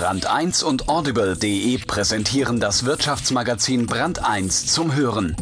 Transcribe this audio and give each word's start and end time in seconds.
Brand 0.00 0.24
1 0.24 0.62
und 0.62 0.88
Audible.de 0.88 1.76
präsentieren 1.84 2.58
das 2.58 2.86
Wirtschaftsmagazin 2.86 3.84
Brand 3.84 4.24
1 4.24 4.72
zum 4.72 4.94
Hören. 4.94 5.36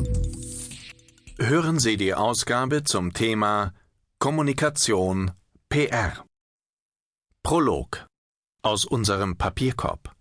Hören 1.38 1.78
Sie 1.78 1.96
die 1.96 2.12
Ausgabe 2.12 2.82
zum 2.82 3.12
Thema 3.12 3.72
Kommunikation 4.18 5.30
PR. 5.68 6.24
Prolog 7.44 8.08
aus 8.62 8.84
unserem 8.84 9.36
Papierkorb. 9.36 10.12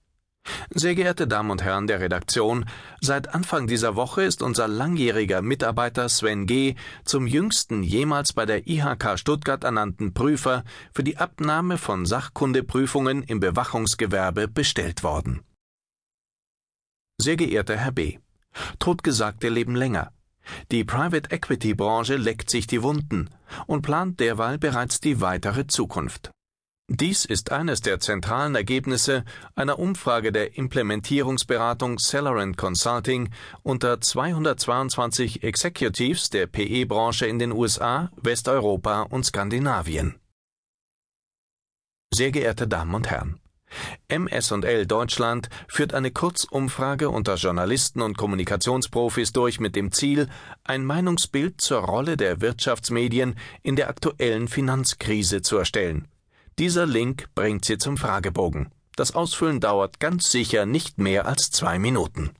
Sehr 0.70 0.96
geehrte 0.96 1.28
Damen 1.28 1.52
und 1.52 1.64
Herren 1.64 1.88
der 1.88 2.02
Redaktion, 2.02 2.66
seit 3.00 3.34
Anfang 3.34 3.68
dieser 3.68 3.96
Woche 3.96 4.24
ist 4.24 4.42
unser 4.42 4.68
langjähriger 4.68 5.42
Mitarbeiter 5.42 6.10
Sven 6.10 6.46
G. 6.46 6.76
zum 7.06 7.26
jüngsten 7.26 7.84
jemals 7.84 8.34
bei 8.34 8.46
der 8.46 8.68
IHK 8.68 9.18
Stuttgart 9.18 9.64
ernannten 9.64 10.14
Prüfer 10.14 10.64
für 10.94 11.04
die 11.04 11.18
Abnahme 11.18 11.78
von 11.78 12.06
Sachkundeprüfungen 12.06 13.24
im 13.24 13.40
Bewachungsgewerbe 13.40 14.50
bestellt 14.50 15.04
worden. 15.04 15.42
Sehr 17.18 17.38
geehrter 17.38 17.78
Herr 17.78 17.94
B. 17.94 18.20
Totgesagte 18.80 19.50
leben 19.50 19.76
länger. 19.76 20.12
Die 20.72 20.84
Private 20.84 21.32
Equity 21.32 21.74
Branche 21.74 22.16
leckt 22.18 22.50
sich 22.50 22.68
die 22.68 22.84
Wunden 22.84 23.30
und 23.68 23.82
plant 23.82 24.20
derweil 24.20 24.58
bereits 24.58 25.00
die 25.00 25.22
weitere 25.22 25.68
Zukunft. 25.68 26.32
Dies 26.90 27.26
ist 27.26 27.52
eines 27.52 27.82
der 27.82 28.00
zentralen 28.00 28.56
Ergebnisse 28.56 29.26
einer 29.56 29.78
Umfrage 29.78 30.32
der 30.32 30.58
Implementierungsberatung 30.58 31.98
Cellaran 32.00 32.56
Consulting 32.56 33.30
unter 33.62 34.00
222 34.00 35.44
Executives 35.44 36.30
der 36.30 36.48
PE-Branche 36.48 37.28
in 37.28 37.40
den 37.40 37.52
USA, 37.52 38.10
Westeuropa 38.16 39.02
und 39.02 39.26
Skandinavien. 39.26 40.16
Sehr 42.14 42.32
geehrte 42.32 42.70
Damen 42.70 42.96
und 42.96 43.10
Herren, 43.10 43.42
MS&L 44.08 44.86
Deutschland 44.86 45.50
führt 45.68 45.94
eine 45.94 46.12
Kurzumfrage 46.12 47.10
unter 47.10 47.36
Journalisten 47.36 48.02
und 48.02 48.18
Kommunikationsprofis 48.18 49.34
durch 49.34 49.60
mit 49.60 49.76
dem 49.76 49.92
Ziel, 49.92 50.30
ein 50.64 50.86
Meinungsbild 50.86 51.60
zur 51.60 51.80
Rolle 51.80 52.16
der 52.16 52.40
Wirtschaftsmedien 52.40 53.36
in 53.62 53.76
der 53.76 53.90
aktuellen 53.90 54.48
Finanzkrise 54.48 55.42
zu 55.42 55.58
erstellen. 55.58 56.08
Dieser 56.60 56.88
Link 56.88 57.28
bringt 57.36 57.66
Sie 57.66 57.78
zum 57.78 57.98
Fragebogen. 57.98 58.72
Das 58.96 59.14
Ausfüllen 59.14 59.60
dauert 59.60 60.00
ganz 60.00 60.32
sicher 60.32 60.66
nicht 60.66 60.98
mehr 60.98 61.28
als 61.28 61.52
zwei 61.52 61.78
Minuten. 61.78 62.32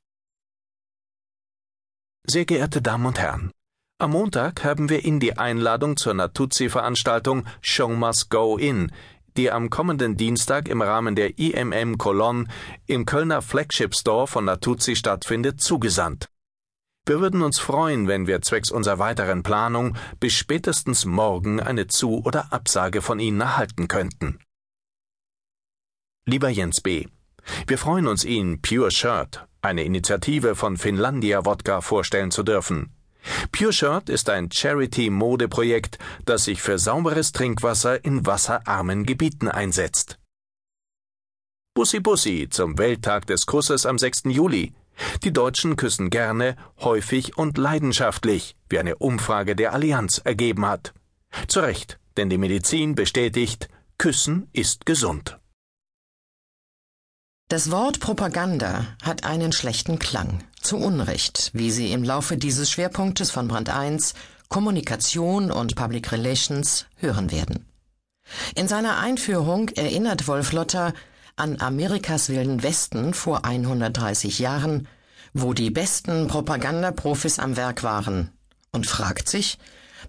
Sehr 2.26 2.44
geehrte 2.44 2.82
Damen 2.82 3.06
und 3.06 3.20
Herren, 3.20 3.52
am 4.00 4.10
Montag 4.10 4.64
haben 4.64 4.88
wir 4.88 5.04
Ihnen 5.04 5.20
die 5.20 5.38
Einladung 5.38 5.96
zur 5.96 6.14
Natuzzi-Veranstaltung 6.14 7.46
Show 7.60 7.88
Must 7.90 8.28
Go 8.28 8.56
In, 8.56 8.90
die 9.36 9.52
am 9.52 9.70
kommenden 9.70 10.16
Dienstag 10.16 10.68
im 10.68 10.82
Rahmen 10.82 11.14
der 11.14 11.38
IMM 11.38 11.96
Cologne 11.96 12.46
im 12.86 13.06
Kölner 13.06 13.40
Flagship 13.40 13.94
Store 13.94 14.26
von 14.26 14.44
Natuzzi 14.46 14.96
stattfindet, 14.96 15.60
zugesandt. 15.60 16.28
Wir 17.08 17.20
würden 17.20 17.40
uns 17.40 17.58
freuen, 17.58 18.06
wenn 18.06 18.26
wir 18.26 18.42
zwecks 18.42 18.70
unserer 18.70 18.98
weiteren 18.98 19.42
Planung 19.42 19.96
bis 20.20 20.34
spätestens 20.34 21.06
morgen 21.06 21.58
eine 21.58 21.86
Zu- 21.86 22.22
oder 22.22 22.52
Absage 22.52 23.00
von 23.00 23.18
Ihnen 23.18 23.40
erhalten 23.40 23.88
könnten. 23.88 24.38
Lieber 26.26 26.50
Jens 26.50 26.82
B., 26.82 27.06
wir 27.66 27.78
freuen 27.78 28.06
uns, 28.06 28.24
Ihnen 28.26 28.60
Pure 28.60 28.90
Shirt, 28.90 29.48
eine 29.62 29.84
Initiative 29.84 30.54
von 30.54 30.76
Finlandia 30.76 31.46
Wodka, 31.46 31.80
vorstellen 31.80 32.30
zu 32.30 32.42
dürfen. 32.42 32.92
Pure 33.52 33.72
Shirt 33.72 34.10
ist 34.10 34.28
ein 34.28 34.50
Charity-Modeprojekt, 34.52 35.98
das 36.26 36.44
sich 36.44 36.60
für 36.60 36.78
sauberes 36.78 37.32
Trinkwasser 37.32 38.04
in 38.04 38.26
wasserarmen 38.26 39.06
Gebieten 39.06 39.48
einsetzt. 39.48 40.18
Bussi 41.72 42.00
Bussi 42.00 42.48
zum 42.50 42.76
Welttag 42.76 43.26
des 43.28 43.46
Kusses 43.46 43.86
am 43.86 43.96
6. 43.96 44.24
Juli. 44.24 44.74
Die 45.22 45.32
Deutschen 45.32 45.76
küssen 45.76 46.10
gerne, 46.10 46.56
häufig 46.80 47.36
und 47.36 47.58
leidenschaftlich, 47.58 48.56
wie 48.68 48.78
eine 48.78 48.96
Umfrage 48.96 49.56
der 49.56 49.72
Allianz 49.72 50.18
ergeben 50.18 50.66
hat. 50.66 50.92
Zu 51.46 51.60
Recht, 51.60 51.98
denn 52.16 52.30
die 52.30 52.38
Medizin 52.38 52.94
bestätigt, 52.94 53.68
Küssen 53.98 54.48
ist 54.52 54.86
gesund. 54.86 55.38
Das 57.48 57.70
Wort 57.70 58.00
Propaganda 58.00 58.86
hat 59.02 59.24
einen 59.24 59.52
schlechten 59.52 59.98
Klang. 59.98 60.44
Zu 60.60 60.76
Unrecht, 60.76 61.50
wie 61.54 61.70
Sie 61.70 61.92
im 61.92 62.04
Laufe 62.04 62.36
dieses 62.36 62.70
Schwerpunktes 62.70 63.30
von 63.30 63.48
Brand 63.48 63.70
1 63.70 64.14
Kommunikation 64.48 65.50
und 65.50 65.74
Public 65.74 66.12
Relations 66.12 66.86
hören 66.96 67.30
werden. 67.30 67.66
In 68.54 68.68
seiner 68.68 68.98
Einführung 68.98 69.68
erinnert 69.70 70.28
Wolf 70.28 70.52
Lotter 70.52 70.92
an 71.38 71.60
Amerikas 71.60 72.28
wilden 72.28 72.62
Westen 72.62 73.14
vor 73.14 73.44
130 73.44 74.38
Jahren, 74.38 74.88
wo 75.32 75.52
die 75.52 75.70
besten 75.70 76.28
Propagandaprofis 76.28 77.38
am 77.38 77.56
Werk 77.56 77.82
waren, 77.82 78.32
und 78.72 78.86
fragt 78.86 79.28
sich, 79.28 79.58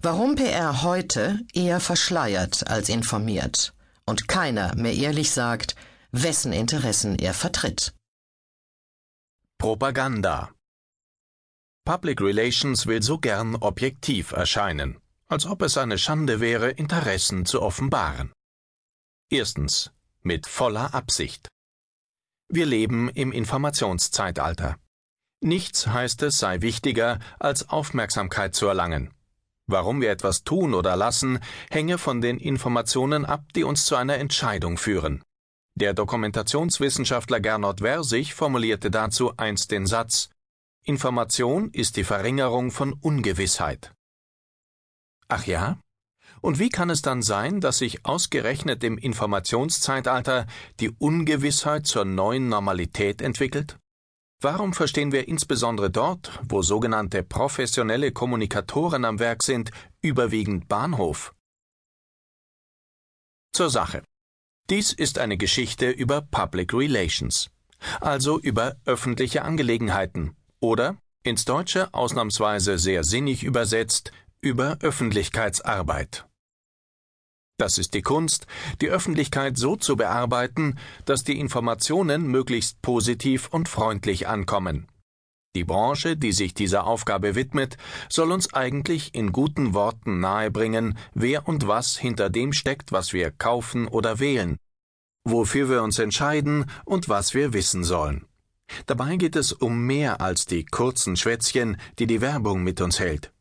warum 0.02 0.34
PR 0.36 0.82
heute 0.82 1.40
eher 1.52 1.80
verschleiert 1.80 2.66
als 2.68 2.88
informiert 2.88 3.74
und 4.06 4.28
keiner 4.28 4.74
mehr 4.76 4.94
ehrlich 4.94 5.30
sagt, 5.30 5.76
wessen 6.12 6.52
Interessen 6.52 7.18
er 7.18 7.34
vertritt. 7.34 7.94
Propaganda 9.58 10.50
Public 11.84 12.20
Relations 12.20 12.86
will 12.86 13.02
so 13.02 13.18
gern 13.18 13.56
objektiv 13.56 14.32
erscheinen, 14.32 14.98
als 15.28 15.46
ob 15.46 15.62
es 15.62 15.76
eine 15.76 15.98
Schande 15.98 16.40
wäre, 16.40 16.70
Interessen 16.70 17.46
zu 17.46 17.62
offenbaren. 17.62 18.32
Erstens 19.30 19.92
mit 20.22 20.46
voller 20.46 20.94
Absicht. 20.94 21.48
Wir 22.48 22.66
leben 22.66 23.08
im 23.10 23.32
Informationszeitalter. 23.32 24.76
Nichts 25.42 25.86
heißt 25.86 26.22
es 26.22 26.38
sei 26.38 26.60
wichtiger, 26.60 27.18
als 27.38 27.68
Aufmerksamkeit 27.68 28.54
zu 28.54 28.66
erlangen. 28.66 29.10
Warum 29.66 30.00
wir 30.00 30.10
etwas 30.10 30.42
tun 30.42 30.74
oder 30.74 30.96
lassen, 30.96 31.38
hänge 31.70 31.96
von 31.96 32.20
den 32.20 32.38
Informationen 32.38 33.24
ab, 33.24 33.44
die 33.54 33.64
uns 33.64 33.86
zu 33.86 33.96
einer 33.96 34.16
Entscheidung 34.16 34.76
führen. 34.76 35.22
Der 35.76 35.94
Dokumentationswissenschaftler 35.94 37.40
Gernot 37.40 37.80
Versich 37.80 38.34
formulierte 38.34 38.90
dazu 38.90 39.36
einst 39.36 39.70
den 39.70 39.86
Satz 39.86 40.28
Information 40.84 41.70
ist 41.70 41.96
die 41.96 42.04
Verringerung 42.04 42.70
von 42.70 42.94
Ungewissheit. 42.94 43.92
Ach 45.28 45.46
ja? 45.46 45.78
Und 46.40 46.58
wie 46.58 46.70
kann 46.70 46.90
es 46.90 47.02
dann 47.02 47.22
sein, 47.22 47.60
dass 47.60 47.78
sich 47.78 48.06
ausgerechnet 48.06 48.82
im 48.82 48.96
Informationszeitalter 48.96 50.46
die 50.80 50.90
Ungewissheit 50.90 51.86
zur 51.86 52.04
neuen 52.04 52.48
Normalität 52.48 53.20
entwickelt? 53.20 53.78
Warum 54.42 54.72
verstehen 54.72 55.12
wir 55.12 55.28
insbesondere 55.28 55.90
dort, 55.90 56.40
wo 56.48 56.62
sogenannte 56.62 57.22
professionelle 57.22 58.10
Kommunikatoren 58.10 59.04
am 59.04 59.18
Werk 59.18 59.42
sind, 59.42 59.70
überwiegend 60.00 60.66
Bahnhof? 60.66 61.34
Zur 63.52 63.68
Sache. 63.68 64.02
Dies 64.70 64.92
ist 64.92 65.18
eine 65.18 65.36
Geschichte 65.36 65.90
über 65.90 66.22
Public 66.22 66.72
Relations, 66.72 67.50
also 68.00 68.38
über 68.38 68.76
öffentliche 68.86 69.42
Angelegenheiten 69.42 70.36
oder, 70.60 70.96
ins 71.22 71.44
Deutsche 71.44 71.92
ausnahmsweise 71.92 72.78
sehr 72.78 73.04
sinnig 73.04 73.42
übersetzt, 73.42 74.10
über 74.40 74.78
Öffentlichkeitsarbeit. 74.80 76.29
Das 77.60 77.76
ist 77.76 77.92
die 77.92 78.00
Kunst, 78.00 78.46
die 78.80 78.88
Öffentlichkeit 78.88 79.58
so 79.58 79.76
zu 79.76 79.94
bearbeiten, 79.94 80.78
dass 81.04 81.24
die 81.24 81.38
Informationen 81.38 82.26
möglichst 82.26 82.80
positiv 82.80 83.48
und 83.50 83.68
freundlich 83.68 84.26
ankommen. 84.26 84.88
Die 85.54 85.64
Branche, 85.64 86.16
die 86.16 86.32
sich 86.32 86.54
dieser 86.54 86.86
Aufgabe 86.86 87.34
widmet, 87.34 87.76
soll 88.08 88.32
uns 88.32 88.54
eigentlich 88.54 89.14
in 89.14 89.30
guten 89.30 89.74
Worten 89.74 90.20
nahebringen, 90.20 90.96
wer 91.12 91.46
und 91.46 91.68
was 91.68 91.98
hinter 91.98 92.30
dem 92.30 92.54
steckt, 92.54 92.92
was 92.92 93.12
wir 93.12 93.30
kaufen 93.30 93.88
oder 93.88 94.20
wählen, 94.20 94.56
wofür 95.24 95.68
wir 95.68 95.82
uns 95.82 95.98
entscheiden 95.98 96.64
und 96.86 97.10
was 97.10 97.34
wir 97.34 97.52
wissen 97.52 97.84
sollen. 97.84 98.24
Dabei 98.86 99.16
geht 99.16 99.36
es 99.36 99.52
um 99.52 99.84
mehr 99.84 100.22
als 100.22 100.46
die 100.46 100.64
kurzen 100.64 101.14
Schwätzchen, 101.14 101.76
die 101.98 102.06
die 102.06 102.22
Werbung 102.22 102.62
mit 102.62 102.80
uns 102.80 102.98
hält. 102.98 103.34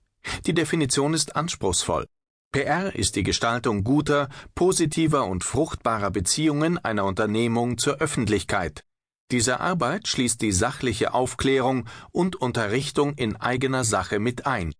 Die 0.45 0.53
Definition 0.53 1.13
ist 1.13 1.37
anspruchsvoll. 1.37 2.05
PR 2.51 2.95
ist 2.95 3.15
die 3.15 3.21
Gestaltung 3.21 3.83
guter, 3.83 4.27
positiver 4.55 5.25
und 5.25 5.43
fruchtbarer 5.43 6.09
Beziehungen 6.09 6.79
einer 6.79 7.05
Unternehmung 7.05 7.77
zur 7.77 7.97
Öffentlichkeit. 7.97 8.83
Diese 9.31 9.59
Arbeit 9.59 10.07
schließt 10.07 10.41
die 10.41 10.51
sachliche 10.51 11.13
Aufklärung 11.13 11.87
und 12.11 12.35
Unterrichtung 12.35 13.13
in 13.13 13.35
eigener 13.35 13.83
Sache 13.83 14.17
mit 14.17 14.47
ein, 14.47 14.73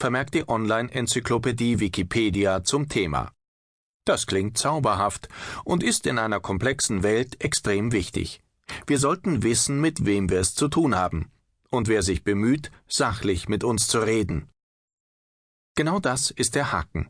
vermerkt 0.00 0.34
die 0.34 0.48
Online-Enzyklopädie 0.48 1.80
Wikipedia 1.80 2.62
zum 2.62 2.88
Thema. 2.88 3.32
Das 4.04 4.28
klingt 4.28 4.56
zauberhaft 4.56 5.28
und 5.64 5.82
ist 5.82 6.06
in 6.06 6.20
einer 6.20 6.38
komplexen 6.38 7.02
Welt 7.02 7.42
extrem 7.42 7.90
wichtig. 7.90 8.40
Wir 8.86 9.00
sollten 9.00 9.42
wissen, 9.42 9.80
mit 9.80 10.06
wem 10.06 10.30
wir 10.30 10.38
es 10.38 10.54
zu 10.54 10.68
tun 10.68 10.94
haben, 10.94 11.32
und 11.70 11.88
wer 11.88 12.02
sich 12.02 12.22
bemüht, 12.22 12.70
sachlich 12.86 13.48
mit 13.48 13.64
uns 13.64 13.88
zu 13.88 13.98
reden. 13.98 14.48
Genau 15.74 15.98
das 15.98 16.30
ist 16.30 16.54
der 16.54 16.70
Haken. 16.70 17.08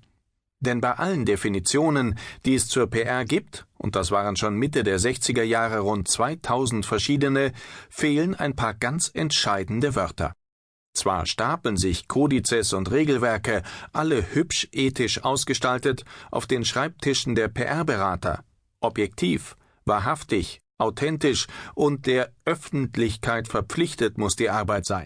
Denn 0.61 0.81
bei 0.81 0.93
allen 0.93 1.27
Definitionen, 1.27 2.19
die 2.45 2.55
es 2.55 2.69
zur 2.69 2.89
PR 2.89 3.25
gibt, 3.25 3.67
und 3.77 3.95
das 3.95 4.11
waren 4.11 4.37
schon 4.37 4.57
Mitte 4.57 4.85
der 4.85 4.99
60er 4.99 5.43
Jahre 5.43 5.81
rund 5.81 6.09
2000 6.09 6.87
verschiedene, 6.87 7.53
fehlen 7.91 8.35
ein 8.35 8.57
paar 8.57 8.75
ganz 8.75 9.11
entscheidende 9.13 9.95
Wörter. 9.95 10.33
Zwar 10.95 11.27
stapeln 11.27 11.77
sich 11.77 12.09
Kodizes 12.09 12.73
und 12.73 12.91
Regelwerke, 12.91 13.63
alle 13.93 14.33
hübsch 14.35 14.67
ethisch 14.73 15.23
ausgestaltet, 15.23 16.07
auf 16.31 16.47
den 16.47 16.65
Schreibtischen 16.65 17.35
der 17.35 17.49
PR-Berater. 17.49 18.43
Objektiv, 18.81 19.57
wahrhaftig, 19.85 20.63
authentisch 20.79 21.49
und 21.75 22.07
der 22.07 22.33
Öffentlichkeit 22.47 23.47
verpflichtet 23.47 24.17
muss 24.17 24.37
die 24.37 24.49
Arbeit 24.49 24.87
sein. 24.87 24.95